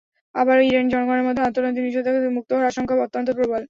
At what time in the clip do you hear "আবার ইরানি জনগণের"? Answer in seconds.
0.35-1.25